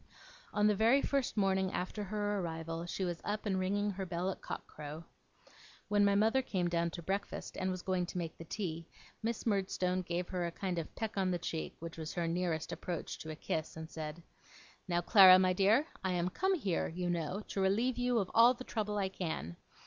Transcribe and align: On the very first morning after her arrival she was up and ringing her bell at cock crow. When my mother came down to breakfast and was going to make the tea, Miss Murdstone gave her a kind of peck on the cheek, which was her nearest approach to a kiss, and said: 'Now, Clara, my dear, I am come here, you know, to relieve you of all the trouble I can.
On 0.51 0.65
the 0.65 0.73
very 0.73 1.03
first 1.03 1.37
morning 1.37 1.71
after 1.71 2.03
her 2.05 2.39
arrival 2.39 2.87
she 2.87 3.03
was 3.05 3.21
up 3.23 3.45
and 3.45 3.59
ringing 3.59 3.91
her 3.91 4.03
bell 4.07 4.31
at 4.31 4.41
cock 4.41 4.65
crow. 4.65 5.03
When 5.89 6.03
my 6.03 6.15
mother 6.15 6.41
came 6.41 6.67
down 6.67 6.89
to 6.93 7.03
breakfast 7.03 7.55
and 7.55 7.69
was 7.69 7.83
going 7.83 8.07
to 8.07 8.17
make 8.17 8.35
the 8.35 8.43
tea, 8.43 8.87
Miss 9.21 9.45
Murdstone 9.45 10.01
gave 10.01 10.27
her 10.29 10.47
a 10.47 10.51
kind 10.51 10.79
of 10.79 10.95
peck 10.95 11.17
on 11.17 11.29
the 11.29 11.37
cheek, 11.37 11.75
which 11.77 11.97
was 11.99 12.13
her 12.13 12.27
nearest 12.27 12.71
approach 12.71 13.19
to 13.19 13.29
a 13.29 13.35
kiss, 13.35 13.77
and 13.77 13.91
said: 13.91 14.23
'Now, 14.87 15.01
Clara, 15.01 15.37
my 15.37 15.53
dear, 15.53 15.85
I 16.03 16.13
am 16.13 16.29
come 16.29 16.55
here, 16.55 16.87
you 16.87 17.07
know, 17.07 17.41
to 17.49 17.61
relieve 17.61 17.99
you 17.99 18.17
of 18.17 18.31
all 18.33 18.55
the 18.55 18.63
trouble 18.63 18.97
I 18.97 19.07
can. 19.09 19.55